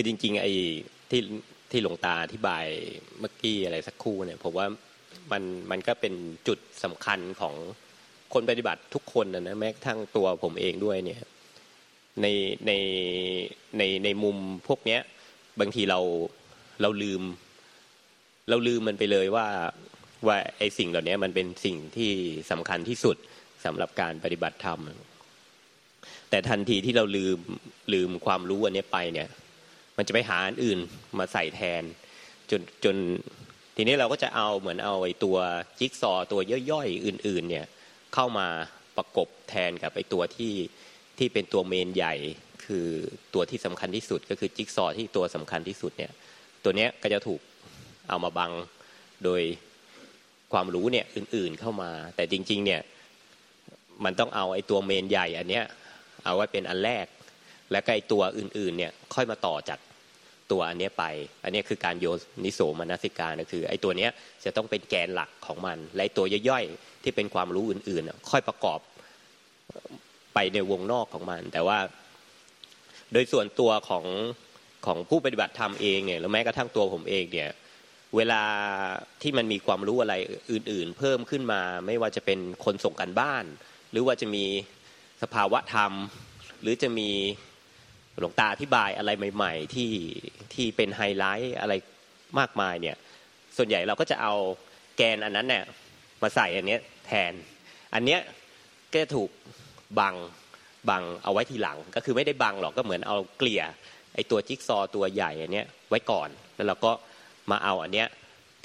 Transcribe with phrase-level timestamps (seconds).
[0.00, 0.52] คือจริง ๆ ไอ้
[1.10, 1.22] ที่
[1.70, 2.64] ที่หลวงตาอธิบาย
[3.20, 4.66] เมื่อกี้อะไรสักครู่เนี่ยผมว่า
[5.32, 6.14] มันมันก็เป็น
[6.48, 7.54] จุดสำคัญของ
[8.34, 11.22] คนปฏิบัติทุกคนนะนะแม้กระทั่งตัวผมเองด้วยเนี่ย
[12.22, 12.26] ใน
[12.66, 12.72] ใน
[13.78, 14.36] ในในมุม
[14.68, 15.00] พวกเนี้ย
[15.60, 16.00] บางทีเรา
[16.82, 17.22] เราลืม
[18.48, 19.46] เราลืมมันไปเลยว่า
[20.26, 22.12] ว่าไอ้สิ่งเหล่านี้มันเป็นสิ่งที่
[22.50, 23.16] สำคัญที่สุด
[23.64, 24.80] สำหรับการปฏิบัติธรรม
[26.30, 27.38] แต่ทันทีที่เราลืม
[27.94, 29.30] ลืมความรู้อันนี้ไปเนี่ย
[29.98, 30.78] มันจะไปหาอันอื่น
[31.18, 31.82] มาใส่แทน
[32.50, 32.96] จนจน
[33.76, 35.36] ทีนี้เราก็จะเอาเหมือนเอาไอ้ตัว
[35.78, 37.66] จิ๊กซอตัวย่อยๆอื่น ๆ เนี่ย
[38.14, 38.46] เข้ามา
[38.96, 40.54] ประกบแทนกับไอ้ตัวที่
[41.18, 42.14] ที่เป็นตัวเมนใหญ่
[42.64, 42.86] คือ
[43.34, 46.12] ตัวที่สำคัญที่สุดก็คือจิ๊กซอที่ตัวสำคัญที่สุดเนี่ย
[46.64, 47.40] ตัวเนี้ยก็จะถูก
[48.08, 48.52] เอามาบัง
[49.24, 49.42] โดย
[50.52, 52.80] ความรู้เนี่ยอื่นๆเข้ามา แต่จริง ๆ เนี่ย
[54.04, 55.64] มันต้องเอาไอ้ตัวเมนใหญ่อันเนี้ย
[56.24, 57.06] เอาไว้เป็นอันแรก
[57.72, 59.78] แล้วก็ไอ้ตัวอื่นๆเนี่ยค่อยมาต่อจาก
[60.52, 61.04] ตัวอันนี้ไป
[61.44, 62.06] อันนี้คือการโย
[62.44, 64.10] นิโสมนสิการก็คือ ไอ้ตัวเนี้ย
[64.44, 68.80] จะต้องเป็นแกนหลักของมัน และตัวย่อยๆที่เป็นความรู้อื่นๆ ค่อยประกอบ
[70.34, 71.78] ไปในวงนอกของมัน แต่ว่า
[73.12, 74.04] โดยส่วนตัวของ
[74.86, 77.50] ของผู้ปฏิบัติธรรมเองเนี่ยหรือแม้กระทั่งตัวผมเองเนี่ย
[78.16, 78.42] เวลา
[79.22, 80.14] ที่มันมีความรู้อะไร
[80.52, 83.44] อื่น ๆ เพิ่มขึ้นมา ไม่ว่าจะเป็นคนส่งกันบ้าน
[83.90, 84.44] หรือว่าจะมี
[85.22, 85.92] สภาวะธรรม
[86.60, 87.10] หรือจะมี
[88.20, 89.92] หลวงตาอธิบายอะไรใหม่ ๆ ที่
[90.54, 91.74] ที่เป็นไฮไลท์อะไร
[92.38, 92.96] มากมายเนี่ย
[93.56, 94.34] ส่วนใหญ่เราก็จะเอา
[94.96, 95.64] แกนอันนั้นเนี่ย
[96.22, 97.32] มาใส่อันนี้แทน
[97.94, 98.20] อันเนี้ย
[98.92, 99.30] ก็ถูก
[100.00, 100.14] บัง
[100.90, 103.62] บังเอาไว้ทีหลัง ก็คือไม่ได้บังหรอกก็เหมือนเอาเกลี่ย
[104.14, 106.92] ไอตัวจิ๊กซอตัวใหญ่อันเนี้ยไว้ก่อน แล้วเราก็
[107.50, 108.08] มาเอาอันเนี้ย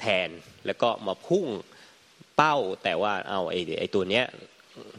[0.00, 0.28] แทน
[0.66, 1.46] แล้วก็มาพุ่ง
[2.36, 4.24] เป้าแต่ว่าเอาไอไอตัวเนี้ย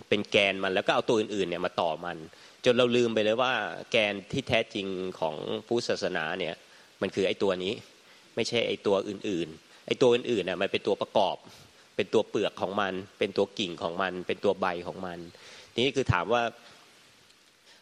[0.10, 2.18] เป็นแกนมันแล้วก็เอาตัวอื่นๆเนี่ยมาต่อมัน
[2.66, 3.54] จนเราลืมไปเลยว่า
[3.92, 4.88] แกนที่แท้จริง
[5.20, 5.36] ของ
[5.68, 6.56] พุทธศาสนาเนี่ย
[7.02, 7.74] มันคือไอ้ตัวนี้
[8.36, 11.38] ไม่ใช่ไอ้ตัวอื่นๆไอ้ตัวอื่นๆน่ะมันเป็นตัวประกอบ
[11.96, 15.20] เป็นตัวเปลือกของมัน เป็นตัวกิ่งของมัน เป็นตัวใบของมัน
[15.78, 16.44] นี่คือถามว่า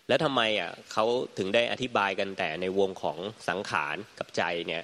[0.07, 1.05] แล้วทำไมอะเขา
[1.37, 3.17] ถึงได้อธิบายกันแต่ในวงของ
[3.49, 4.83] สังขารกับใจเนี่ย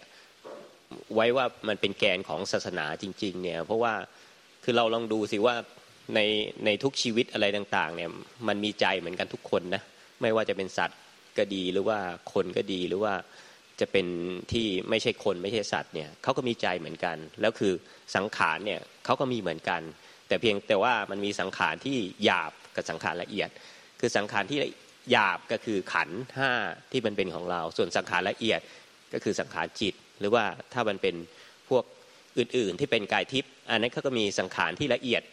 [1.15, 3.93] ไว้ว่ามันเป็นแกนของศาสนาจริง ๆ เนี่ย เพราะว่า
[4.63, 5.55] คือเราลองดูสิว่า
[6.15, 6.19] ใน
[6.65, 8.09] ในทุกชีวิตอะไรต่าง ๆ เนี่ย
[8.47, 9.81] มันมีใจเหมือนกันทุกคนนะ
[10.21, 10.99] ไม่ว่าจะเป็นสัตว์
[11.37, 11.99] ก็ดีหรือว่า
[12.33, 13.13] คนก็ดีหรือว่า
[13.79, 14.07] จะเป็น
[14.51, 17.73] ที่ไม่ใช่คนไม่ใช่สัตว์เนี่ยเขาก็มีใจเหมือนกัน แล้วคือ
[18.15, 19.81] สังขารเนี่ยเขาก็มีเหมือนกัน
[20.27, 23.49] แต่เพียงแต่ว่ามันมีสังขารที่หยาบกับสังขารละเอียด
[23.99, 24.57] คือสังขารที่
[25.11, 26.51] หยาบก็คือขันห้า
[26.91, 28.59] ที่มันเป็นของเรา ส่วนสังขารละเอียด
[29.13, 30.43] ก็คือสังขารจิต หรือว่า
[30.73, 31.15] ถ้ามันเป็น
[31.69, 31.83] พวก
[32.37, 35.23] อื่นๆที่เป็นกายทิพย์อันนั้นเขาก็มีสังขารที่ละเอียด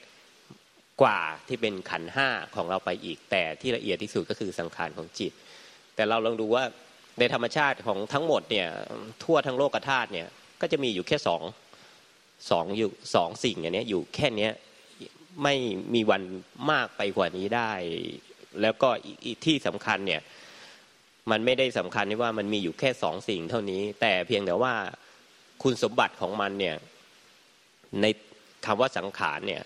[1.02, 5.32] กว่าที่เป็นขันห้าของเราไปอีก แต่ที่ละเอียดที่สุดก็คือสังขารของจิต
[5.94, 6.64] แต่เราลองดูว่า
[7.18, 8.68] ในธรรมชาติของทั้งหมดเนี่ย
[9.22, 10.28] ทั่วทั้งโลกธาตุเนี่ย
[10.60, 11.42] ก็จะมีอยู่แค่สอง
[12.50, 14.52] สองอยู่สองสิ่งอย่างนี้อยู่แค่เนี้ย
[15.42, 15.54] ไม่
[15.94, 16.22] มีวัน
[16.70, 17.72] มากไปกว่านี้ได้
[18.62, 18.88] แล้วก็
[19.24, 20.20] อีกที่สำคัญเนี่ย
[21.30, 24.74] มันไม่ได้สำคัญที่ว่ามันมีอยู่แค่สองสิ่งเท่านี้ แต่เพียงแต่ว่า
[25.62, 26.76] คุณสมบัติของมันเนี่ย
[28.00, 28.06] ใน
[28.66, 29.62] คำว่าสังขารเนี่ย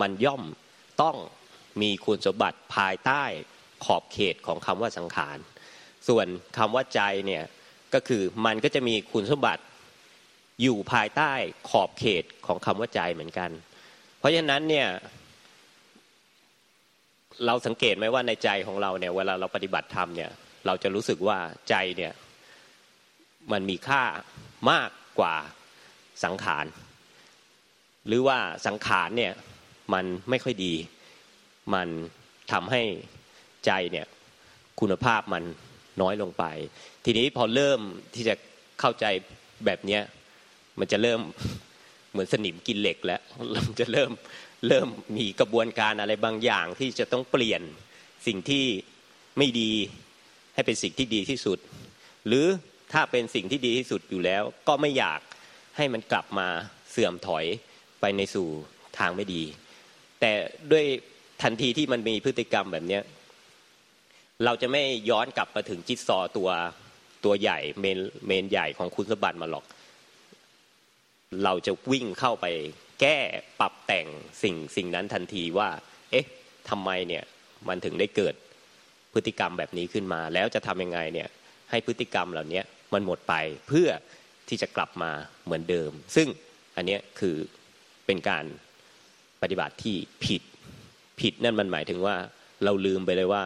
[0.00, 0.42] มันย่อม
[1.02, 1.16] ต้อง
[1.82, 3.24] มีคุณสมบัติภายใต้
[3.84, 5.38] ขอบเขตของคำว่าสังขาร
[6.08, 6.26] ส่วน
[6.58, 7.44] คำว่าใจเนี่ย
[7.94, 9.62] ก็คือมันก็จะมีคุณสมบัติ
[10.62, 11.32] อยู่ภายใต้
[11.70, 13.50] ขอบเขตของคำว่าใจเหมือนกัน
[14.18, 14.88] เพราะฉะนั้นเนี่ย
[17.46, 20.30] เราสังเกตไหมว่าในใจของเราเนี่ยเวลาเราปฏิบัติธรรมเนี่ย
[20.66, 22.12] เราจะรู้สึกว่าใจเนี่ย
[23.52, 24.02] มันมีค่า
[24.70, 25.34] มากกว่า
[26.24, 26.66] สังขาร
[28.06, 29.32] หรือว่าสังขารเนี่ย
[29.92, 30.74] มันไม่ค่อยดี
[31.74, 31.88] มัน
[32.52, 32.82] ทำให้
[33.66, 34.06] ใจเนี่ย
[34.80, 35.44] คุณภาพมัน
[36.02, 36.44] น้อยลงไป
[37.04, 37.80] ทีนี้พอเริ่ม
[38.14, 38.34] ที่จะ
[38.80, 39.04] เข้าใจ
[39.66, 40.02] แบบเนี้ย
[40.78, 41.20] มันจะเริ่ม
[42.10, 43.20] เหมือนสนิมกินเหล็กแล้ว
[43.54, 44.10] มันจะเริ่ม
[44.68, 47.62] เริ่มมีกระบวนการอะไรบางอย่างที่จะต้องเปลี่ยน
[48.26, 48.64] สิ่งที่
[49.38, 49.72] ไม่ดี
[50.54, 51.58] ให้เป็นสิ่งที่ดีที่สุด
[52.26, 52.46] หรือ
[52.92, 55.20] ถ้าเป็นสิ่งที่ดีที่สุดอยู่แล้ว ก็ไม่อยาก
[55.76, 56.48] ให้มันกลับมา
[56.90, 57.44] เสื่อมถอย
[58.00, 58.48] ไปในสู่
[58.98, 59.42] ทางไม่ดี
[60.20, 60.32] แต่
[60.72, 60.84] ด้วย
[61.42, 63.02] ทันทีที่มันมีพฤติกรรมแบบเนี้ย
[64.44, 66.50] เราจะไม่ย้อนกลับมาถึงจิตซอตัว
[67.24, 69.64] ตัวใหญ่เมนเมนใหญ่ของคุณสมบัติมาหรอก
[71.44, 72.46] เราจะวิ่งเข้าไป
[73.00, 73.18] แก้
[73.60, 74.06] ปรับแต่ง
[74.42, 75.68] สิ่งสิ่งนั้นทันทีว่า
[76.10, 76.26] เอ๊ะ
[76.70, 77.24] ทำไมเนี่ย
[77.68, 78.34] มันถึงได้เกิด
[79.12, 81.28] พฤติกรรมแบบนี้ขึ้นมา แล้วจะทำยังไงเนี่ย
[81.70, 82.62] ให้พฤติกรรมเหล่านี้
[82.92, 83.34] มันหมดไป
[83.68, 83.88] เพื่อ
[84.48, 85.10] ที่จะกลับมา
[85.44, 86.28] เหมือนเดิม ซึ่ง
[86.76, 87.36] อันนี้คือ
[88.06, 88.44] เป็นการ
[89.42, 90.42] ปฏิบัติที่ผิด
[91.20, 92.16] ผิดนั่นมันหมายถึงว่า
[92.64, 93.42] เราลืมไปเลยว่า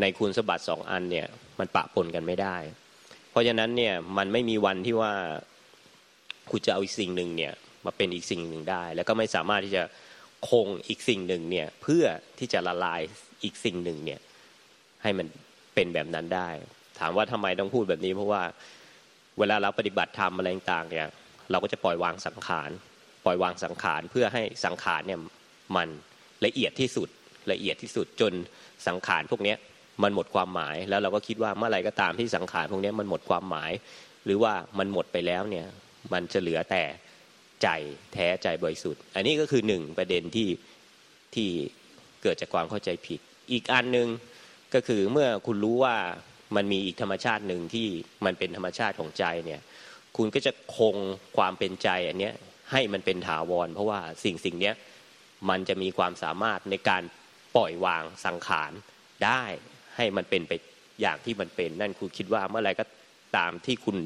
[0.00, 1.26] ในคุณสมบัติสองอันเนี่ย
[1.58, 2.56] มันปะปนกันไม่ได้
[3.30, 5.12] เพราะฉะนั้นเนี่ยมันไม่มีวันที่ว่า
[6.50, 7.52] คุณจะเอาอีกสิ่งหนึ่งเนี่ย
[7.84, 9.82] มาเป็นอีกสิ่งหนึ่งได้ แล้วก็ไม่สามารถที่จะ
[10.48, 12.04] คงอีกสิ่งหนึ่งเนี่ยเพื่อ
[12.38, 13.00] ที่จะละลาย
[13.44, 14.20] อีกสิ่งหนึ่งเนี่ย
[15.02, 15.26] ให้มัน
[15.74, 16.48] เป็นแบบนั้นได้
[16.98, 18.42] ถามว่าทำไมต้องพูดแบบนี้ เพราะว่า
[19.38, 21.06] เวลาเราปฏิบัติธรรมอะไรต่างเนี่ย
[21.50, 22.70] เราก็จะปล่อยวางสังขาร
[23.26, 25.20] ปล่อยวางสังขารเพื่อให้สังขารเนี่ย
[25.76, 25.88] มัน
[26.46, 27.08] ละเอียดที่สุด
[27.52, 28.32] ละเอียดที่สุดจน
[28.86, 29.54] สังขารพวกนี้
[30.02, 33.72] มันหมดความหมายแล้วเราก็คิดว่าเมื่อไรก็ตามที่สังขารพวกนี้มันหมดความหมาย
[34.24, 35.66] หรือว่ามันหมดไปแล้วเนี่ย
[36.12, 36.82] มันจะเหลือแต่
[37.62, 37.68] ใจ
[38.12, 40.48] แท้ใจบริสุทธิ์ อันนี้ก็คือหนึ่งประเด็นที่
[41.34, 41.48] ที่
[42.22, 43.20] เกิดจากความเข้าใจผิด
[43.52, 44.08] อีกอันหนึ่ง
[44.74, 45.96] ก็คือเมื่อคุณรู้ว่า
[46.56, 47.88] มันมีอีกธรรมชาติหนึ่งที่
[48.24, 49.60] มันเป็นธรรมชาติของใจเนี่ย
[50.16, 50.96] คุณก็จะคง
[51.36, 52.34] ความเป็นใจอันเนี้ย
[52.72, 54.72] ให้มันเป็นถาวร เพราะว่าสิ่งสิ่งนี้
[55.48, 57.02] มันจะมีความสามารถในการ
[57.56, 58.72] ปล่อยวางสังขาร
[59.24, 59.42] ได้
[59.96, 60.52] ให้มันเป็นไป
[61.00, 62.84] อย่างที่มันเป็น นั่นคุณคิดว่าเมื่อไรก็
[63.36, 63.96] ตามที่คุณ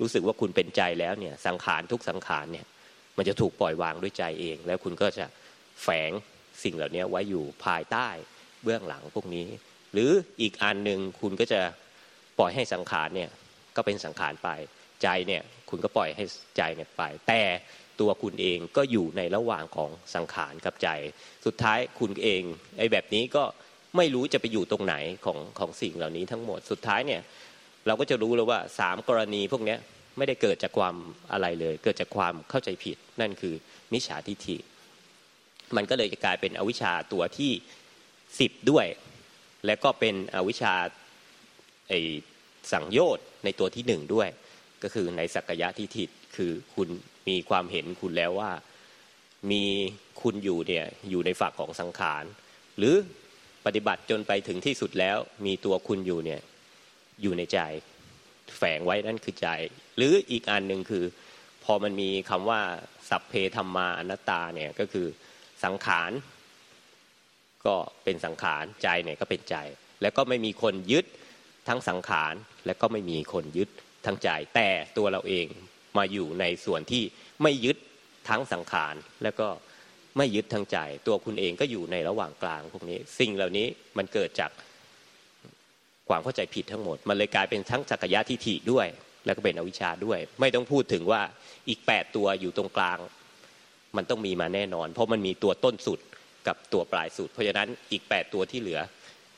[0.00, 2.66] รู้สึกว่าคุณเป็นใจแล้วเนี่ยสังขารทุกสังขารเนี่ย
[3.16, 5.26] มันจะถูกปล่อยวางด้วยใจเอง แล้วคุณก็จะ
[5.82, 6.10] แฝง
[6.62, 8.08] สิ่งเหล่านี้ไว้อยู่ภายใต้
[8.62, 9.46] เบื้องหลังพวกนี้
[9.92, 11.60] หรืออีกอันหนึ่งคุณก็จะ
[12.38, 13.30] ปล่อยให้สังขารเนี่ย
[13.76, 14.48] ก็เป็นสังขารไป
[15.02, 16.24] ใจเนี่ยคุณก็ปล่อยให้
[16.56, 17.40] ใจเนี่ยไป แต่
[18.00, 20.88] ตัวคุณเองก็อยู่ในระหว่างของสังขารกับใจ
[21.46, 22.42] สุดท้ายคุณเอง
[22.78, 23.44] ไอ้แบบนี้ก็
[23.96, 24.94] ไม่รู้จะไปอยู่ตรงไหน
[25.24, 27.22] ของของสิ่งเหล่านี้ทั้งหมดสุดท้ายเนี่ย
[27.86, 29.76] เราก็จะรู้แล้วว่าสามกรณีพวกนี้
[30.16, 30.94] ไม่ได้เกิดจากความ
[31.32, 33.54] อะไรเลย เกิดจากความเข้าใจผิดนั่นคือ
[33.92, 34.56] มิจฉาทิฏฐิ
[35.76, 37.52] มันก็เลยจะกลายเป็นอวิชชาตัวที่
[38.40, 38.86] สิบด้วย
[39.66, 40.74] และก็เป็นอวิชชา
[41.88, 41.94] ไอ
[42.72, 44.28] สังโยชน์ในตัวที่หนึ่งด้วย
[44.82, 46.04] ก็คือในสักยะทิฏฐิ
[46.36, 46.88] คือคุณ
[47.28, 48.50] มีความเห็นคุณแล้วว่า
[49.50, 49.64] มี
[50.22, 52.24] คุณอยู่เนี่ยอยู่ในฝักของสังขาร
[52.78, 52.94] หรือ
[53.66, 55.16] ปฏิบัติจนไปถึงที่สุดแล้ว
[55.46, 56.40] มีตัวคุณอยู่เนี่ย
[57.22, 57.58] อยู่ในใจ
[58.58, 59.48] แฝงไว้นั่นคือใจ
[59.96, 61.04] หรืออีกอันหนึ่งคือ
[61.64, 62.60] พอมันมีคำว่า
[63.10, 65.06] สัพเพธรรมาอนัตตาเนี่ยก็คือ
[65.64, 66.10] สังขาร
[67.66, 69.56] ก็เป็นสังขารใจเนี่ยก็เป็นใจ
[70.02, 71.04] แล้วก็ไม่มีคนยึด
[71.68, 72.34] ทั้งสังขาร
[72.66, 73.68] และก็ไม่มีคนยึด
[74.06, 75.46] ทั้งใจ แต่ตัวเราเอง
[75.98, 77.02] มาอยู่ในส่วนที่
[77.42, 77.76] ไม่ยึด
[78.28, 79.48] ทั้งสังขารแล้วก็
[80.16, 83.66] ไม่ยึดทั้งใจ ตัวคุณเองก็อยู่ในระหว่างกลางพวกนี้ สิ่งเหล่านี้
[83.98, 84.50] มันเกิดจาก
[86.08, 88.86] ความเข้าใจผิดทั้งหมด มันเลยกลายเป็นทั้งจักรยะทิฏฐิด้วย
[89.24, 91.22] แล้วก็เป็นอวิชชาด้วย ไม่ต้องพูดถึงว่า
[91.68, 92.98] อีกแปดตัวอยู่ตรงกลาง
[93.96, 96.00] มันต้องมีมาแน่นอน เพราะมันมีตัวต้นสุด
[96.46, 98.80] กับตัวปลายสุด เพราะฉะนั้นอีกแปดตัวที่เหลือ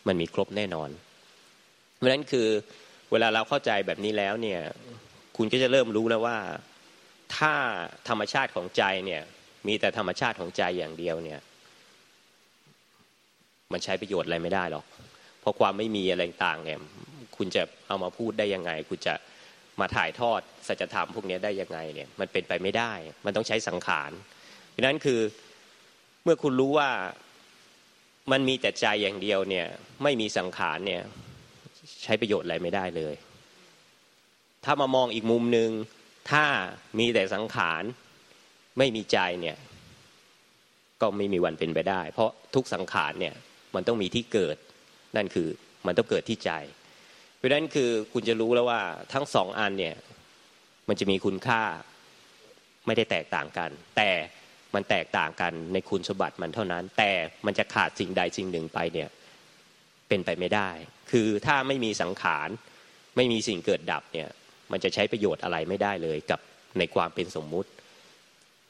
[0.07, 0.91] มันมีครบแน่นอน
[1.97, 2.49] เพราะฉะนั้นคือ
[3.13, 4.61] เวลาเราเข้าใจแบบนี้แล้วเนี่ย
[5.37, 6.39] คุณก็จะเริ่มรู้แล้วว่า
[7.37, 7.55] ถ้า
[8.09, 9.23] ธรรมชาติของใจเนี่ย
[9.67, 11.41] มีแต่ธรรมชาติของใจอย่างเดียวเนี่ย
[13.73, 14.85] มันใช้ประโยชน์อะไรไม่ได้หรอก
[15.41, 16.79] เพราะความไม่มีอะไรต่างเนี่ย
[17.37, 19.15] คุณจะเอามาพูดได้ยังไง คุณจะ
[19.81, 22.93] มาถ่ายทอดสัจธรรมพวกนี้ได้ยังไงเนี่ย มันเป็นไปไม่ได้
[23.25, 24.11] มันต้องใช้สังขาร
[24.75, 25.21] ดังนั้นคือ
[26.25, 26.91] เมื่อคุณรู้ว่า
[28.33, 29.67] มันมีแต่ใจอย่างเดียวเนี่ย
[30.03, 31.03] ไม่มีสังขารเนี่ย
[32.03, 33.15] ใช้ประโยชน์อะไรไม่ได้เลย
[34.67, 35.71] ถ้ามามองอีกมุมหนึ่ง
[36.31, 36.45] ถ้า
[36.99, 37.83] มีแต่สังขาร
[38.79, 39.59] ไม่มีใจเนี่ย
[41.01, 43.35] ก็ไม่มีวันเป็นไปได้ เพราะทุกสังขารเนี่ย
[43.75, 44.57] มันต้องมีที่เกิด
[45.17, 45.49] นั่นคือ
[45.87, 46.51] มันต้องเกิดที่ใจ
[47.37, 48.81] เพราะนั้นคือคุณจะรู้แล้วว่า
[49.13, 49.97] ทั้งสองอันเนี่ย
[50.89, 51.63] มันจะมีคุณค่า
[52.87, 54.11] ไม่ได้แตกต่างกัน แต่
[54.75, 57.13] มันแตกต่างกันในคุณสมบัติมันเท่านั้น แต่
[57.47, 59.09] มันจะขาดสิ่งใดสิ่งหนึ่งไปเนี่ย
[60.09, 60.71] เป็นไปไม่ได้
[61.11, 62.49] คือถ้าไม่มีสังขาร
[63.17, 64.31] ไม่มีสิ่งเกิดดับเนี่ย
[64.73, 66.41] มันจะใช้ประโยชน์อะไรไม่ได้เลยกับ
[66.79, 67.71] ในความเป็นสมมุติ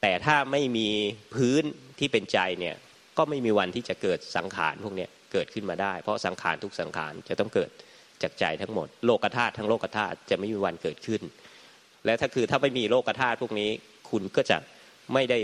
[0.01, 0.87] แต่ถ้าไม่มี
[1.35, 1.63] พื้น
[1.99, 2.75] ที่เป็นใจเนี่ย
[3.17, 7.69] ก็ไม่มีวันที่จะเกิดสังขารพวกนี้เกิดขึ้นมาได้ เพราะสังขารทุกสังขารจะต้องเกิด
[8.23, 11.21] จากใจทั้งหมด โลกธาตุทั้งโลกธาตุจะไม่มีวันเกิดขึ้น
[12.05, 13.69] และถ้าคือถ้าไม่มีโลกธาตุพวกนี้
[14.09, 14.57] คุณก็จะ
[15.13, 15.39] ไม่ได้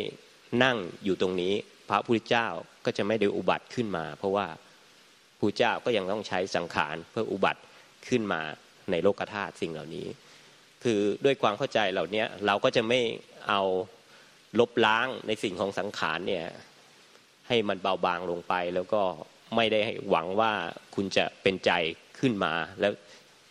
[0.64, 1.54] นั่งอยู่ตรงนี้
[1.90, 2.48] พระพุทธเจ้า
[2.86, 4.48] ก็จะไม่ได้อุบัติขึ้นมา เพราะว่า
[5.40, 7.62] พระเจ้าก็ยังต้องใช้สังขารเพื่ออุบัติ
[8.10, 8.42] ขึ้นมา
[8.92, 10.08] ในโลกธาตุสิ่งเหล่านี้
[10.84, 13.00] คือด้วยความเข้าใจเหล่านี้เราก็จะไม่
[13.50, 13.62] เอา
[14.60, 16.46] ลบล้างในสิ่งของสังขารเนี่ย
[17.48, 19.02] ให้มันเบาบางลงไป แล้วก็
[19.56, 20.52] ไม่ได้หวังว่า
[20.96, 21.72] คุณจะเป็นใจ
[22.20, 22.94] ขึ้นมา แล้ว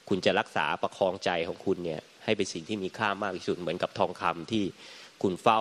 [0.09, 4.65] คุณจะรักษาประคองใจของคุณเนี่ยให้เป็นสิ่งที่มีค่ามากที่สุดเหมือนกับทองคำที่
[5.23, 5.61] คุณเฝ้า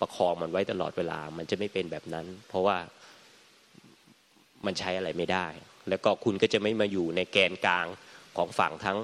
[0.00, 2.76] ประคองมันไว้ตลอดเวลา มันจะไม่เป็นแบบนั้น เพราะว่า
[4.66, 5.46] มันใช้อะไรไม่ได้
[5.88, 7.86] แล้วก็คุณก็จะไม่มาอยู่ในแกนกลาง
[8.36, 8.98] ของฝั่งทั้ง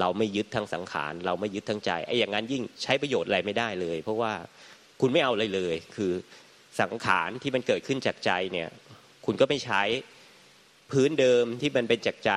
[0.00, 4.32] เราไม่ยึดทั้งสังขาร เราไม่ยึดทั้งใจไอ้อย่างนั้นยิ่งใช้ประโยชน์อะไรไม่ได้เลย เพราะว่า
[5.00, 6.12] คุณไม่เอาอะไรเลย คือ
[6.80, 8.68] สังขารที่มันเกิดขึ้นจากใจเนี่ย
[9.26, 9.82] คุณก็ไม่ใช้
[10.90, 12.32] พื้นเดิมที่มันเป็นจากใจ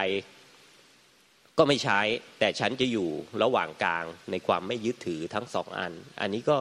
[1.57, 1.99] ก็ไม่ใช้
[2.39, 3.09] แต่ฉันจะอยู่
[3.43, 6.57] ระหว่างกลางในความไม่ยึดถือทั้งสองอัน อันนี้ก็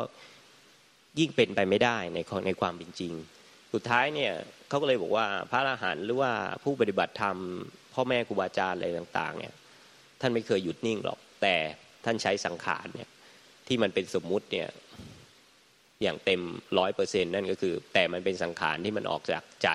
[1.18, 3.12] ยิ่งเป็นไปไม่ได้ในในความเป็นจริง
[3.72, 4.32] สุดท้ายเนี่ย
[4.68, 7.36] เขาก็เลยบอกว่าพระอรหันต์หรือว่าผู้ปฏิบัติธรรม
[7.94, 11.54] พ่อแม่ครูบาอาจารย์อะไรต่าง ๆ เนี่ยานไม่เคยหยุดนิ่งหรอก แต่
[12.04, 13.08] ท่านใช้สังขารเนี่ย
[13.66, 14.68] ที่มันเป็นสมมุติเนี่ย
[16.02, 16.42] อย่างเต็ม
[16.78, 19.68] ร้อยเปอร์เซ็นนั่นก็คือ แต่มันเป็นสังขารที่มันออกจากใจ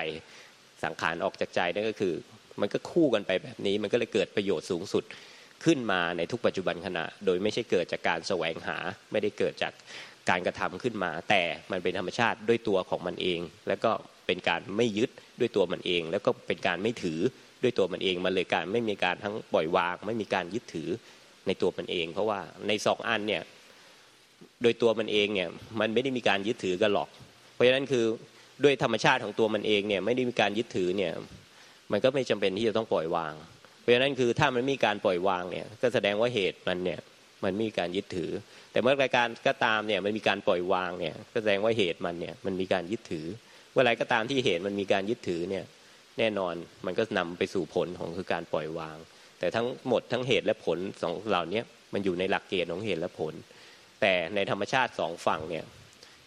[0.84, 2.14] สังขารออกจากใจนั่นก็คือ
[2.62, 5.04] มันก็คู่กันไปแบบนี้ มันก็เลยเกิดประโยชน์สูงสุด
[5.66, 8.78] ขึ้นมาในทุกปัจจุบันขณะ โดยไม่ใช่เกิดจากการแสวงหา
[9.12, 9.74] ไม่ได้เกิดจาก
[10.30, 13.92] การกระทำขึ้นมา แต่มันเป็นธรรมชาติด้วยตัวของมันเอง แล้วก็
[14.28, 17.20] เป็นการไม่ยึดด้วยตัวมันเอง แล้วก็เป็นการไม่ถือ
[17.64, 20.90] ด้วยตัวมันเองมันเลยการไม่มีการทั้งปล่อยวาง ไม่มีการยึดถือ
[21.48, 23.42] ในตัวมันเอง เพราะว่าในสองอันเนี่ย
[24.62, 25.50] โดยตัวมันเองเนี่ย
[25.80, 27.10] มันไม่ได้มีการยึดถือกันหรอก
[27.54, 28.06] เพราะฉะนั้นคือ
[28.64, 31.12] ด้วยธรรมชาติของตัวมันเองเนี่ยไม่ได้มีการยึดถือเนี่ย
[31.92, 33.34] มันก็ไม่จำเป็นที่จะต้องปล่อยวาง
[33.80, 37.00] เพราะฉะนั้นคือถ้ามันมีการปล่อยวางเนี่ยก็แสดงว่าเหตุมันเนี่ย
[37.44, 38.32] มันมีการยึดถือ
[38.72, 43.26] แต่เมื่อรายการก็ตามเนี่ยมันมีการปล่อยวางเนี่ยก็แสดงว่าเหตุมันเนี่ยมันมีการยึดถือ
[43.72, 45.64] เมื่อไรก็ตามที่เหตุมันมีการยึดถือเนี่ย
[46.20, 48.98] แน่นอนมันก็นำไปสู่ผลของคือการปล่อยวาง
[49.40, 51.62] แต่ทั้งหมดทั้งเหตุและผลสองเหล่านี้
[51.94, 53.34] มันอยู่ในหลักเกณฑ์ของเหตุและผล
[54.02, 55.66] แต่ในธรรมชาติสองฝั่งเนี่ย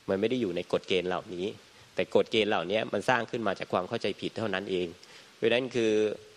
[0.08, 1.46] มันไม่ได้อยู่ในกฎเกณฑ์เหล่านี้
[1.94, 4.86] แต่กฎเกณฑ์เหล่านี้มันสร้างขึ้นมาจากความเข้าใจผิดเท่านั้นเอง
[5.36, 5.92] เพราะนั้นคือ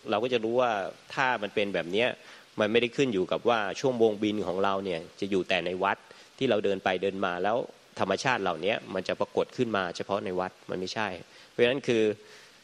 [0.09, 0.71] เราก็จะรู้ว่า
[1.13, 2.05] ถ้ามันเป็นแบบนี้
[2.59, 5.97] มันไม่ได้ขึ้นอยู่กับว่าช่วงวงบินของเราเนี่ยจะอยู่แต่ในวัด
[6.37, 7.57] ที่เราเดินไปเดินมาแล้ว
[7.99, 11.07] ธรรมชาติเหล่านี้มันจะปรากฏขึ้นมาเฉพาะในวัดมันไม่ใช่
[11.49, 12.03] เพราะฉะนั้นคือ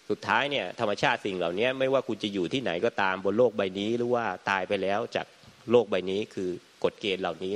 [0.09, 5.27] สุดท้ายเนี่ยธรรมชาติสิ่งเหล่านี้ไม่ว่าคุณจะอยู่ที่ไหนก็ตามบนโลกใบนี้ หรือว่าตายไปแล้วจาก
[5.71, 6.49] โลกใบนี้คือ
[6.83, 7.55] กฎเกณฑ์เหล่านี้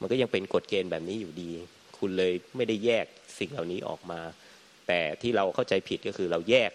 [0.00, 1.50] มันก็ยังเป็นกฎเกณฑ์แบบนี้อยู่ดี
[1.98, 3.06] คุณเลยไม่ได้แยก
[3.38, 4.20] สิ่งเหล่านี้ออกมา
[4.86, 6.70] แต่ที่เราเข้าใจผิดก็คือเราแยก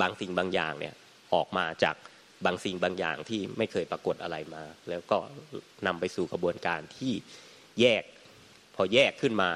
[0.00, 0.94] บางสิ่งบางอย่างเนี่ย
[1.34, 1.96] ออกมาจาก
[2.44, 5.18] บางสิ่งบางอย่างที่ไม่เคยปรากฏอะไรมา แล้วก็
[5.86, 7.12] นำไปสู่กระบวนการที่
[7.80, 8.02] แยก
[8.74, 9.50] พอแยกขึ้นมา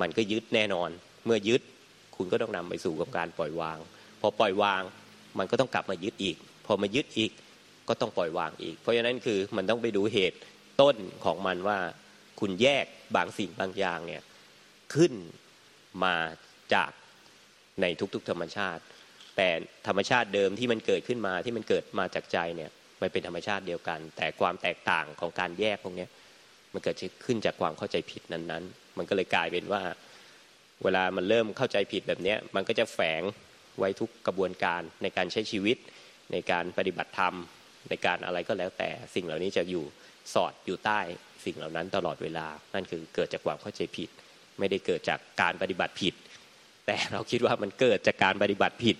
[0.00, 0.90] มันก็ยึดแน่นอน
[1.24, 1.62] เมื่อยึด
[2.18, 3.78] คุณก็ต้องนำไปสู่กับการปล่อยวาง
[4.20, 4.82] พอปล่อยวาง
[5.38, 7.32] มันก็ต้องกลับมายึดอีก พอมายึดอีก
[7.88, 10.38] ก็ต้องปล่อยวางอีก เพราะฉะนั้นคือมันต้องไปดูเหตุ
[10.80, 11.78] ต้นของมันว่า
[12.40, 12.84] คุณแยก
[13.16, 14.22] บางสิ่งบางอย่างเนี่ย
[14.94, 15.12] ขึ้น
[16.04, 16.14] มา
[16.74, 16.90] จาก
[17.80, 18.82] ในทุกๆ ธรรมชาติ
[19.36, 19.48] แต่
[19.86, 22.70] ธรรมชาติเดิมที่มันเกิดขึ้นมาที่มันเกิดมาจากใจเนี่ย
[23.02, 26.06] มันเป็นธรรมชาติเดียวกัน แต่ความแตกต่างของการแยกพวกนี้
[26.72, 29.82] มันเกิดขึ้นจากความเข้าใจผิดนั้นๆ มันก็เลยกลายเป็นว่า
[30.84, 33.22] เวลามันเริ่มเข้าใจผิดแบบนี้มันก็จะแฝง
[33.78, 35.76] ไว้ทุกกระบวนการในการใช้ชีวิต
[36.32, 37.34] ในการปฏิบัติธรรม
[37.88, 39.84] ในการอะไรก็แล้วแต่สิ่งเหล่านี้จะอยู่
[40.34, 41.00] สอดอยู่ใต้
[41.44, 44.10] สิ่งเหล่านั้นตลอดเวลา นั่นคือเกิดจากความเข้าใจผิด
[44.58, 46.14] ไม่ได้เกิดจากการปฏิบัติผิด
[46.86, 48.96] แต่เราคิดว่ามันเกิดจากการปฏิบัติผิด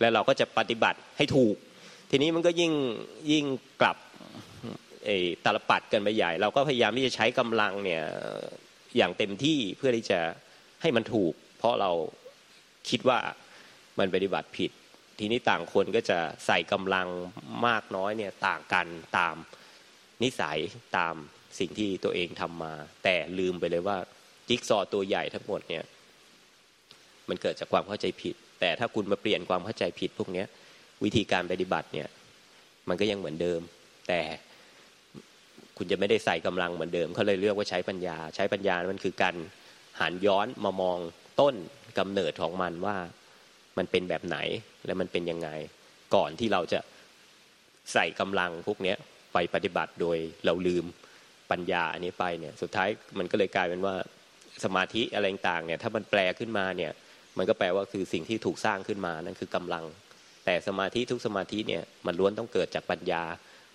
[0.00, 1.56] แล้วเราก็จะปฏิบัติให้ถูก
[2.10, 2.72] ทีนี้มันก็ยิ่ง
[3.32, 3.44] ยิ่ง
[3.80, 3.96] กลับ
[5.44, 8.02] ตลปัดกันไปใหญ่ เราก็พยายามที่จะใช้กำลังเนี่ย
[8.96, 10.20] อย่างเต็มที่เพื่อที่จะ
[10.82, 11.90] ให้มันถูก เพราะเรา
[12.88, 13.18] คิดว่า
[13.98, 14.70] มันปฏิบัติผิด
[15.18, 17.08] ทีนี้ต่างคนก็จะใส่กำลัง
[17.66, 18.86] มากน้อยเนี่ยต่างกัน
[19.18, 19.34] ตาม
[20.22, 20.58] นิสัย
[20.96, 21.14] ตาม
[21.58, 22.72] สิ่งที่ตัวเองทำมา
[23.04, 23.98] แต่ลืมไปเลยว่า
[24.48, 25.84] จิ๊กซอตัวใหญ่ทั้งหมดเนี่ย
[27.28, 30.44] มันเกิดจากความเข้าใจผิด แต่ถ้าคุณมาเปลี่ยนความเข้าใจผิดพวกนี้
[31.04, 32.08] วิธีการปฏิบัติเนี่ย
[32.88, 33.60] มันก็ยังเหมือนเดิม
[34.08, 34.20] แต่
[35.76, 39.34] คุณจะไม่ได้ใส่กำลังเหมือนเดิมเขาเลยเรียกว่าใช้ปัญญา ใช้ปัญญา มันคือการ
[40.00, 40.98] หันย้อนมามอง
[41.40, 41.54] ต้น
[41.98, 42.96] กำเนิดของมันว่า
[43.78, 44.38] มันเป็นแบบไหน
[44.86, 45.48] และมันเป็นยังไง
[46.14, 46.80] ก่อนที่เราจะ
[47.92, 48.94] ใส่กำลังพวกนี้
[49.32, 50.84] ไปปฏิบัติโดยเราลืม
[51.50, 52.88] ปัญญาอันนี้ไปเนี่ยสุดท้าย
[53.18, 53.94] มันก็เลยกลายเป็นว่า
[54.64, 56.92] สมาธิอะไรต่างเนี่ยถ้ามันแปลขึ้นมาเนี่ย
[57.38, 59.84] มันก็แปลว่าคือสิ่งที่ถูกสร้างขึ้นมานั่นคือกำลัง
[60.44, 63.22] แต่สมาธิทุกสมาธิเนี่ยมันล้วนต้องเกิดจากปัญญา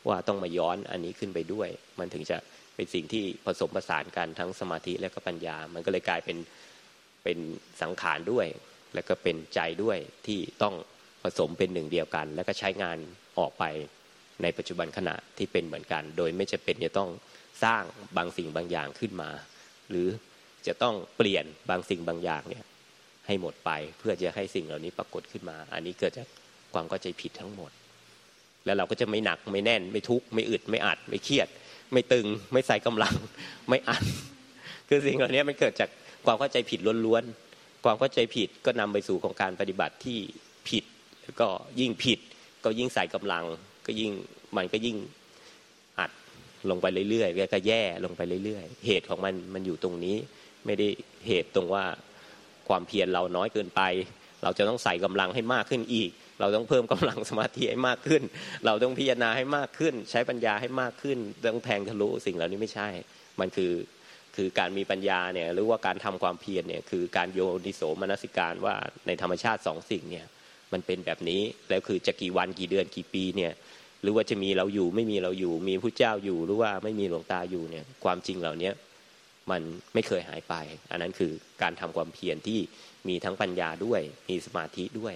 [0.08, 2.38] ว่าต้องมาย้อนอันนี้ขึ้นไปด้วย มันถึงจะ
[2.76, 6.38] เป็นสิ่งที่ผสมผสานกันทั้งสมาธิและก็ปัญญา มันก็เลยกลายเป็น
[7.24, 7.38] เป็น
[7.82, 8.48] สังขารด้วย
[8.94, 10.76] และก็เป็นใจด้วยที่ต้อง
[11.24, 12.98] ผสมเป็นหนึ่งเดียวกัน แล้วก็ใช้งาน
[13.40, 13.64] ออกไป
[14.42, 17.10] ในปัจจุบันขณะที่เป็นเหมือนกัน โดยไม่จะเป็นจะต้อง
[17.64, 17.84] สร้าง
[18.18, 19.30] บางสิ่งบางอย่างขึ้นมา
[19.90, 20.08] หรือ
[20.68, 22.64] จะต้องเปลี่ยนบางสิ่งบางอย่างเนี่ย
[23.28, 26.28] ให้หมดไปเพื่อจะให้สิ่งเหล่านี้ปรากฏขึ้นมา อันนี้เกิดจาก
[26.74, 27.72] ความเข้าใจผิดทั้งหมด
[28.66, 31.48] แล้วเราก็จะไม่หนักไม่แน่นไม่ทุกข์ไม่อึดไม่อัดไม่เครียด
[31.94, 33.16] ไม่ตึง ไม่ใส่กำลัง
[33.70, 34.04] ไม่อัด
[34.88, 35.90] คือสิ่งเหล่านี้มันเกิดจาก
[36.26, 40.20] ความเข้าใจผิดล้วนๆความเข้าใจผิดก็นำไปสู่ของการปฏิบัติที่
[40.70, 40.84] ผิด
[41.24, 41.48] แล้วก็
[41.80, 42.20] ยิ่งผิด
[42.64, 43.46] ก็ยิ่งใส่กำลัง
[43.86, 44.12] ก็ยิ่ง
[44.58, 44.98] มันก็ยิ่ง
[46.00, 46.12] อัด
[46.70, 50.16] ลงไปเรื่อยๆก็แย่ลงไปเรื่อยๆ เหตุของมันมันอยู่ตรงนี้
[50.66, 50.88] ไม่ได้
[51.28, 51.86] เหตุตรงว่า
[52.68, 53.82] ความเพียรเราน้อยเกินไป
[54.44, 56.12] เราจะต้องใส่กำลังให้มากขึ้นอีก
[56.44, 58.24] เราต้องเพิ่มกำลังสมาธิให้มากขึ้น
[58.66, 62.90] เราต้องพิจารณาให้มากขึ้น ใช้ปัญญาให้มากขึ้นต้องแทงทะลุสิ่งเหล่านี้ไม่ใช่
[63.40, 63.74] มันคือ
[64.36, 68.76] คือการมีปัญญาเนี่ยหรือว่าการทำความเพียรเนี่ยคือการโยนิโสมนสิการว่า
[69.08, 70.26] ในธรรมชาติสองสิ่งเนี่ย
[70.74, 73.54] มันเป็นแบบนี้แล้วคือจะกี่วันกี่เดือนกี่ปีเนี่ย
[74.02, 78.72] หรือว่าจะมีเราอยู่ไม่มีเราอยู่ มีผู้เจ้าอยู่หรือว่าไม่มีหลวงตาอยู่เนี่ยความจริงเหล่านี้
[79.52, 79.62] มัน
[79.94, 80.54] ไม่เคยหายไป
[80.92, 81.32] อันนั้นคือ
[81.62, 82.60] การทำความเพียรที่
[83.08, 85.16] มีทั้งปัญญาด้วย มีสมาธิด้วย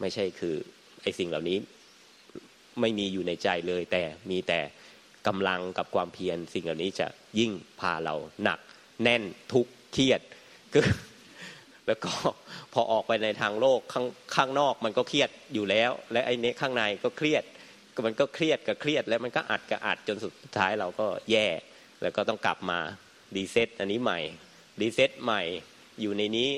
[0.00, 0.56] ไม่ใช่คือ
[1.02, 1.58] ไอ้สิ่งเหล่านี้
[2.80, 4.60] ไม่มีอยู่ในใจเลย แต่มีแต่
[5.26, 7.06] กำลังกับความเพียรสิ่งเหล่านี้จะ
[7.38, 8.58] ยิ่งพาเราหนัก
[9.02, 10.20] แน่นทุกข์เครียด
[10.74, 10.80] ก็
[11.86, 12.12] แล้วก็
[12.72, 17.44] พอออกไปในทางโลกข้างข้างนอกมันก็เครียดอยู่แล้ว และไอ้นี้ข้างในก็เครียด
[18.06, 21.46] มันก็เครียดกับเครียด แล้วมันก็อัดกับอัดจนสุดท้ายเราก็แย่
[22.02, 22.78] แล้วก็ต้องกลับมา
[23.36, 24.20] reset อันนี้ใหม่
[24.80, 25.42] reset ใหม่
[26.00, 26.50] อยู่ในนี้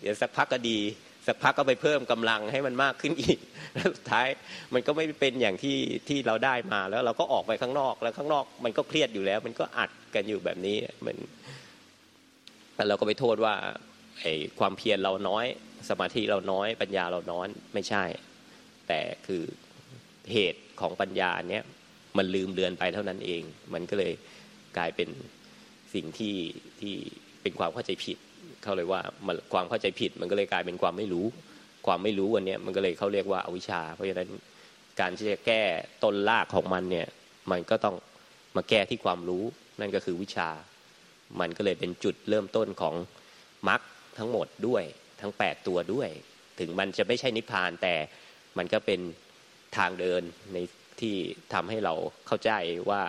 [0.00, 0.78] เดี๋ยวสักพักก็ดี
[1.26, 3.38] สักพักก็ไปเพิ่มกำลังให้มันมากขึ้นอีก
[3.74, 4.28] แล้วสุดท้าย
[4.74, 5.78] มันก็ไม่เป็นอย่างที่
[6.08, 10.76] ที่เราได้มาแล้วเราก็ออกไปข้างนอกแล้วข้างนอกมันก็เครียดอยู่แล้ว มันก็อัดกันอยู่แบบนี้
[11.06, 11.16] มัน
[12.88, 13.54] เราก็ไปโทษว่า
[14.20, 15.46] ไอ้ความเพียรเราน้อย
[15.88, 18.04] สมาธิเราน้อยปัญญาเราน้อยไม่ใช่
[18.88, 19.42] แต่คือ
[20.32, 21.64] เหตุของปัญญาเนี้ย
[22.18, 23.42] มันลืมเลือนไปเท่านั้นเอง
[23.74, 24.12] มันก็เลย
[24.76, 25.08] กลายเป็น
[25.94, 26.36] สิ่งที่
[26.80, 26.94] ที่
[27.42, 28.18] เป็นความเข้าใจผิด
[28.64, 31.26] เขาเลยว่ามันความเข้าใจผิดมันก็เลยกลายเป็นความไม่รู้
[31.86, 34.28] ความไม่รู้วันนี้มันก็เลยเขาเรียกว่าอวิชชา เพราะฉะนั้น
[35.00, 35.62] การที่จะแก้
[36.02, 37.08] ต้นรากของมันเนี่ย
[37.50, 37.96] มันก็ต้อง
[38.56, 39.44] มาแก้ที่ความรู้
[39.80, 40.48] นั่นก็คือวิชา
[41.40, 42.94] มันก็เลยเป็นจุดเริ่มต้นของ
[43.68, 43.80] มรรค
[44.18, 44.84] ทั้งหมดด้วย
[45.20, 46.08] ทั้ง 8 ตัวด้วย
[46.60, 47.94] ถึงมันจะไม่ใช่นิพพานแต่
[48.58, 49.00] มันก็เป็น
[49.76, 50.58] ทางเดินใน
[51.00, 51.14] ที่
[51.54, 51.94] ทำให้เรา
[52.26, 52.50] เข้าใจ
[52.90, 53.02] ว่า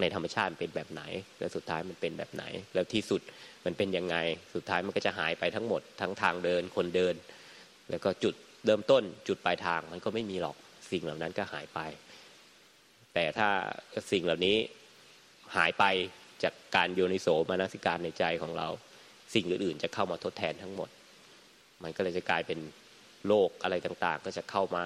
[0.00, 1.02] ในธรรมชาติเป็นแบบไหน
[1.38, 3.20] แล้วสุดท้ายมันเป็นแบบไหน แล้วที่สุด
[3.64, 4.16] มันเป็นยังไง
[4.54, 7.14] สุดท้ายมันก็จะหายไปทั้งหมด ทั้งทางเดินคนเดิน
[7.90, 8.34] แล้วก็จุด
[8.66, 10.56] เริ่มต้นจุดปลายทางมันก็ไม่มีหรอก
[10.90, 11.80] สิ่งเหล่านั้นก็หายไป
[13.14, 13.48] แต่ถ้า
[14.12, 14.56] สิ่งเหล่านี้
[15.56, 15.84] หายไป
[16.42, 18.68] จากการโยนิโสมานสิการในใจของเรา
[19.34, 20.88] สิ่งอื่นๆ จะเข้ามาทดแทนทั้งหมด
[21.82, 22.58] มันก็เลยจะกลายเป็น
[23.26, 24.84] โลกอะไรต่างๆ ก็จะเข้ามา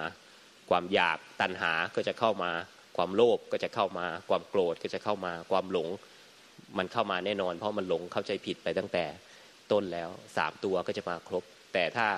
[0.70, 2.50] ความอยากตัณหาก็จะเข้ามา
[2.96, 5.88] ความโลภก็จะเข้ามา ความโกรธก็จะเข้ามา ความหลง
[6.78, 9.04] มันเข้ามาแน่นอน เพราะมันหลงเข้าใจผิดไปตั้งแต่
[9.72, 12.08] ต้นแล้วสามตัวก็จะมาครบ แต่ถ้า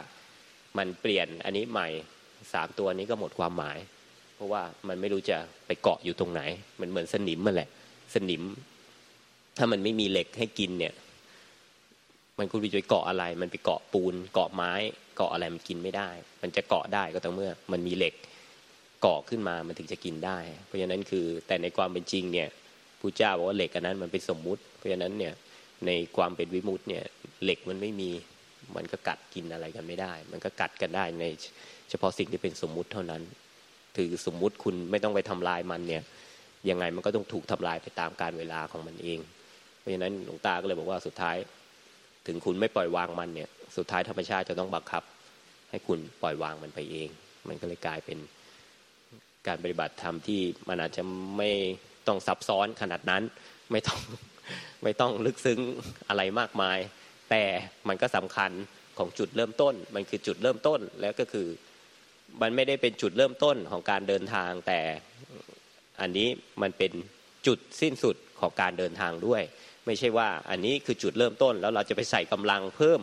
[0.79, 1.89] มันเปลี่ยนอันนี้ใหม่
[2.53, 3.79] สามตัวนี้ก็หมดความหมาย
[4.35, 6.43] เพราะว่ามันไม่รู้จะไปเกาะอยู่ตรงไหน
[6.81, 7.69] มันเหมือนสนิมมันแหละ
[8.15, 8.43] สนิม
[9.59, 10.95] ถ้ามันไม่มีเหล็กให้กินเนี่ย
[12.39, 14.73] มันคุณไปจะเกาะอะไร มันไปเกาะปูน เกาะไม้
[15.17, 16.09] เกาะอะไรมันกินไม่ได้
[16.43, 18.15] มันจะเกาะได้ก็ต่อเมื่อ มันมีเหล็ก
[19.05, 22.49] กาะขึ้นมามันถึงจะกินได้ เพราะฉะนั้นคือแต่ในความเป็นจริงเนี่ย
[23.01, 25.35] ผู้เจ้าบอกว่าเหล็กอันนั้นมันเป็นสมมุติ เพราะฉะนั้นเนี่ย
[25.87, 27.05] ในความเป็นวิมุตต์เนี่ย
[27.43, 28.11] เหล็กมันไม่มี
[28.77, 31.25] มันก็กัดกินอะไรกันไม่ได้ มันก็กัดกันได้ใน
[31.91, 33.23] เฉพาะสิ่งที่เป็นสมมุติเท่านั้น
[33.97, 36.03] ถือสมมุติคุณไม่ต้องไปทำลายมันเนี่ย
[36.69, 39.21] ยังไงมันก็ต้องถูกทำลายไปตามการเวลาของมันเอง
[39.79, 41.37] เพราะฉะนั้นหลวงตาก็เลยบอกว่าสุดท้าย
[42.27, 45.03] ถึงคุณไม่ปล่อยวางมันเนี่ย สุดท้ายธรรมชาติจะต้องบังคับ
[45.71, 47.09] ให้คุณปล่อยวางมันไปเอง
[47.49, 48.19] มันก็เลยกลายเป็น
[49.47, 51.03] การปฏิบัติธรรมที่มันอาจจะ
[51.39, 51.51] ไม่
[52.07, 53.23] ต้องซับซ้อนขนาดนั้น
[53.71, 54.01] ไม่ต้อง
[54.83, 55.61] ไม่ต้องลึกซึ้ง
[56.09, 56.79] อะไรมากมาย
[57.31, 57.45] แต่
[57.89, 58.51] มันก็สำคัญ
[58.99, 61.49] ของจุดเริ่มต้น มันคือจุดเริ่มต้นแล้วก็คือ
[62.43, 64.81] มันไม่ได้เป็นจุดเริ่มต้นของการเดินทาง แต่
[66.01, 66.29] อันนี้
[66.63, 66.93] มันเป็น
[67.47, 69.43] จุดสิ้นสุดของการเดินทางด้วย
[69.87, 73.01] ไม่ใช่ว่าอันนี้คือจุดเริ่มต้น แล้วเราจะไปใส่กำลังเพิ่ม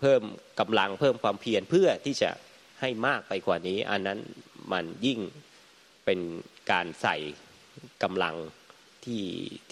[0.00, 0.22] เพิ่ม
[0.60, 2.30] กำลังเพิ่มความเพียรเพื่อที่จะ
[2.80, 4.18] ให้มากไปกว่านี้ อันนั้น
[4.72, 5.20] มันยิ่ง
[6.04, 6.20] เป็น
[6.70, 7.16] การใส่
[8.02, 8.36] กำลัง
[9.04, 9.24] ที่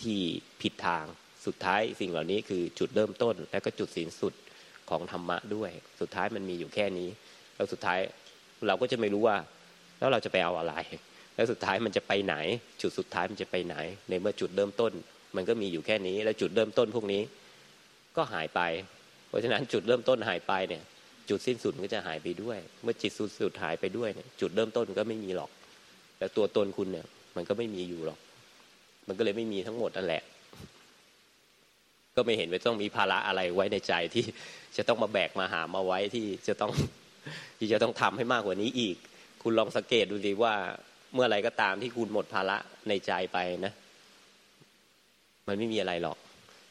[0.03, 0.19] ที่
[0.63, 1.05] ผิดทาง
[1.47, 4.35] สุดท้ายสิ่งเหล่านี้คือจุดเริ่มต้น และก็จุดสิ้นสุด
[4.91, 7.09] ของธรรมะด้วย สุดท้ายมันมีอยู่แค่นี้
[7.57, 7.99] แล้วสุดท้าย
[8.67, 9.37] เราก็จะไม่รู้ว่า
[9.99, 10.75] แล้วเราจะไปเอาอะไร
[11.35, 12.37] แล้วสุดท้ายมันจะไปไหน
[12.83, 13.77] จุดสุดท้ายมันจะไปไหน
[14.09, 14.93] ในเมื่อจุดเริ่มต้น
[15.37, 17.23] มันก็มีอยู่แค่นี้ แล้วจุดเริ่มต้นพวกนี้
[18.17, 18.61] ก็หายไป
[19.29, 20.83] เพราะฉะนั้นจุดเริ่มต้นหายไปเนี่ย
[21.31, 25.51] จุดสิ้นสุดก็จะหายไปด้วย เมื่อจิตสุดสุดหายไปด้วยเนี่ยจุดเริ่มต้นก็ไม่มีหรอก
[26.19, 27.07] แต่ตัวตนคุณเนี่ย
[27.37, 28.19] มันก็ไม่มีอยู่หรอก
[29.09, 30.23] มันก็เลยไม่มีทั้งหมดนั่นแหละ
[32.17, 34.25] ก็ไม่เห็นว่าต้องมีภาระอะไรไว้ในใจที่
[34.77, 36.73] จะต้องมาแบกมาหามาไว้ที่จะต้อง
[37.59, 38.97] ที่จะต้องทำให้มากกว่านี้อีก
[39.43, 40.55] คุณลองสังเกตดูดีว่า
[41.15, 42.57] เมื่อไรก็ตามที่คุณหมดภาระ
[42.89, 43.73] ในใจไปนะ
[45.47, 46.17] มันไม่มีอะไรหรอก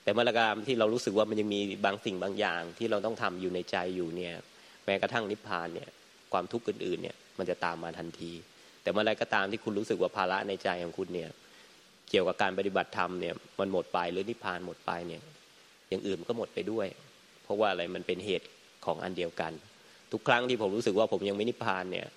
[0.03, 4.33] แต่เมื่อไรก็ตามที่เรารู้สึกว่ามันยังมีบางสิ่งบางอย่าง ที่เราต้องทำอยู่ในใจอยู่เนี่ย
[4.85, 5.89] แม้กระทั่งนิพพานเนี่ย
[6.31, 8.31] ความทุกข์อื่นๆเนี่ยมันจะตามมาทันที
[8.81, 11.29] แต่เมื่อไรก็ตามที่คุณรู้สึกว่าภาระในใจของคุณเนี่ย
[12.09, 15.21] เกี่ยวกับการปฏิบัติธรรมเนี่ยมันหมดไปหรือนิพพานหมดไปเนี่ย
[15.89, 16.87] อย่างอื่นก็หมดไปด้วย
[17.43, 18.47] เพราะว่าอะไรมันเป็นเหตุ
[18.85, 19.51] ของอันเดียวกัน
[20.11, 22.07] ทุกครั้งที่ผมรู้สึกว่าผมยังไม่นิพพานเนี่ย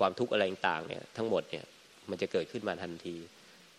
[0.00, 1.64] ความทุกข์อะไรต่างเนี่ยทั้งหมดเนี่ย
[2.10, 3.16] มันจะเกิดขึ้นมาทันที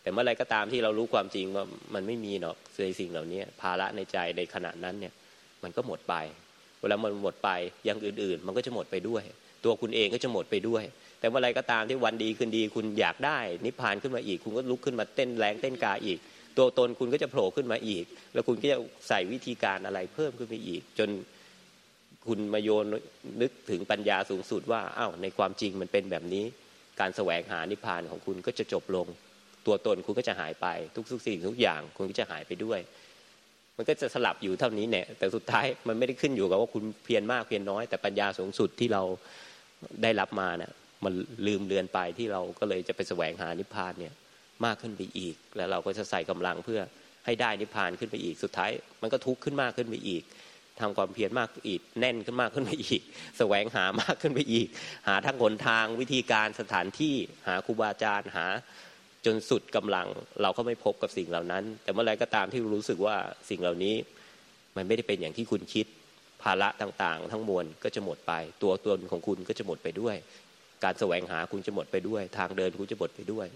[0.02, 5.14] แต่เมื่อไรก็ตามที่เรารู้ความจริงว่ามันไม่มีหรอกในสิ่งเหล่านี้ภาระในใจในขณะนั้นเนี่ย
[5.64, 6.16] มันก็หมดไป
[6.82, 7.50] เวลามันหมดไป
[7.86, 9.24] อย่างอื่น ๆ มันก็จะหมดไปด้วย
[9.64, 10.84] ตัวคุณเองก็จะหมดไปด้วย
[11.20, 16.20] แต่เมื่อไรก็ตามที่วันดีคืนดีคุณอยากได้ นิพพานขึ้นมาอีก คุณก็ลุกขึ้นมาเต้นแรงเต้นกาอีก
[16.58, 21.10] ตัวตนคุณก็จะโผล่ขึ้นมาอีก แล้วคุณก็จะใส่วิธีการอะไรเพิ่มขึ้นไปอีก จน
[22.28, 22.86] คุณมาโยน
[23.42, 26.46] นึกถึงปัญญาสูงสุดว่าอ้าวในความจริงมันเป็นแบบนี้
[27.00, 29.08] การแสวงหานิพพานของคุณก็จะจบลง
[29.70, 32.80] ตัวตนคุณก็จะหายไป ทุกทุกสิ่งทุกอย่างคุณก็จะหายไปด้วย
[33.78, 39.04] มันก็จะสลับอยู่เท่านี้เนี่ยแต่สุดท้ายมันไม่ได้ขึ้นอยู่กับว่าคุณเพียรมากเพียรน้อยแต่ปัญญาสูงสุดที่เรา
[40.04, 40.72] ได้รับมาเนี่ย
[41.04, 41.14] มัน
[41.48, 44.14] ลืมเลือนไปที่เราก็เลยจะไปแสวงหานิพพานเนี่ย
[44.66, 46.82] มากขึ้นไปอีก แล้วเราก็จะใส่กำลังเพื่อ
[47.26, 50.24] ให้ได้นิพพานขึ้นไปอีกสุดท้าย มันก็ทุกข์ขึ้นมากขึ้นไปอีก
[50.80, 53.02] ทำความเพียรมากอีกแน่นขึ้นมากขึ้นไปอีก
[53.38, 54.68] แสวงหามากขึ้นไปอีก
[55.08, 57.16] หาทั้งหนทางวิธีการสถานที่
[57.48, 58.46] หาครูบาอาจารย์หา
[59.26, 60.08] จนสุดกำลัง
[60.42, 63.16] เราก็ไม่พบกับสิ่งเหล่านั้น แต่เมื่อไรก็ตามที่รู้สึกว่า
[63.50, 63.96] สิ่งเหล่านี้
[64.78, 65.86] มันไม่ได้เป็นอย่างที่คุณคิด
[66.44, 70.16] ภาระต่างๆ ทั้งมวลก็จะหมดไป ตัวตนของคุณก็จะหมดไปด้วย
[70.84, 73.48] การแสวงหาคุณจะหมดไปด้วย ทางเดินคุณจะหมดไปด้วย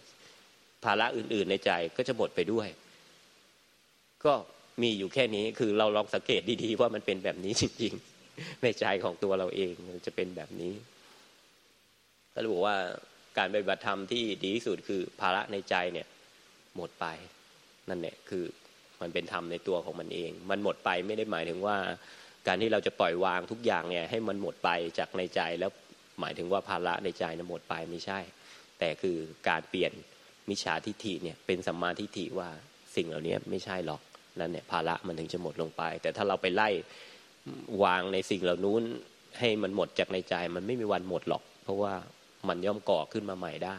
[0.84, 2.68] ภาระอื่นๆในใจก็จะหมดไปด้วย
[4.26, 4.34] ก็
[4.82, 9.74] มีอยู่แค่นี้คือเราลองสังเกตดีๆว่ามันเป็นแบบนี้จริงๆในใจของตัวเราเอง
[10.06, 10.74] จะเป็นแบบนี้
[12.34, 12.76] ก็รู้ว่า
[13.38, 16.08] การปฏิบัติธรรมที่ดีที่สุดคือภาระในใจเนี่ย
[16.76, 17.06] หมดไป
[17.90, 18.46] นั่นแหละคือ
[19.02, 21.78] มันเป็นธรรมในตัวของมันเอง มันหมดไปไม่ได้หมายถึงว่า
[22.48, 25.72] การที่เราจะปล่อยวางทุกอย่างเนี่ยให้มันหมดไปจากในใจแล้ว
[26.20, 28.20] หมายถึงว่าภาระในใจนั้นหมดไปไม่ใช่
[28.80, 29.18] แต่คือ
[29.50, 29.92] การเปลี่ยน
[30.50, 32.50] มิจฉาทิฏฐิเนี่ยเป็นสัมมาทิฏฐิว่า
[32.96, 34.02] สิ่งเหล่านี้ไม่ใช่หรอก
[34.40, 36.70] นั่นเนี่ยภาระมันถึงจะหมดลงไป แต่ถ้าเราไปไล่
[37.84, 38.84] วางในสิ่งเหล่านู้น
[39.40, 41.94] ให้มันหมดจากในใจมันไม่มีวันหมดหรอก เพราะว่า
[42.48, 43.78] มันย่อมก่อขึ้นมาใหม่ได้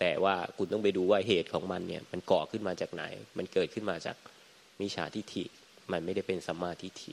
[0.00, 3.04] แต่ว่าคุณต้องไปดูว่าเหตุของมันเนี่ย มันก่อขึ้นมาจากไหน
[3.38, 4.16] มันเกิดขึ้นมาจาก
[4.80, 5.44] มิจฉาทิฏฐิ
[5.92, 7.12] มันไม่ได้เป็นสัมมาทิฏฐิ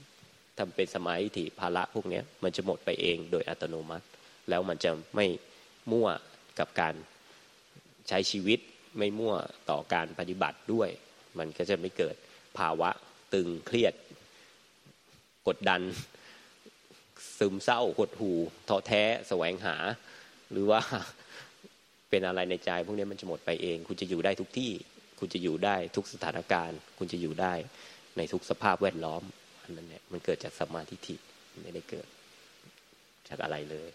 [0.55, 4.05] ถ้าเป็นสมาทิฏฐิภาระพวกนี้มันจะหมดไปเองโดยอัตโนมัติ
[4.49, 5.25] แล้วมันจะไม่
[5.91, 6.09] มั่ว
[6.59, 6.95] กับการ
[8.07, 8.59] ใช้ชีวิต
[8.97, 9.35] ไม่มั่ว
[9.69, 10.89] ต่อการปฏิบัติด้วย
[11.38, 12.15] มันก็จะไม่เกิด
[12.57, 12.89] ภาวะ
[13.33, 13.93] ตึงเครียด
[15.47, 15.81] กดดัน
[17.39, 18.31] ซึมเศร้าหดหู
[18.67, 19.75] ท้อแท้แสวงหา
[20.51, 20.79] หรือว่า
[22.10, 24.71] เป็นอะไรในใจ พวกนี้มันจะหมดไปเอง คุณจะอยู่ได้ทุกที่
[25.19, 27.53] คุณจะอยู่ได้ทุกสถานการณ์ คุณจะอยู่ได้
[28.17, 29.23] ในทุกสภาพแวดล้อม
[29.63, 31.15] อันนั้นเนี่ยมันเกิดจากสมาธิิ
[31.63, 32.08] ไม่ได้เกิด
[33.29, 33.89] จากอะไรเลย